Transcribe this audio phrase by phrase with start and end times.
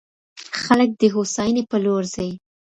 [0.61, 2.29] خلګ د هوساینې په لور ځي.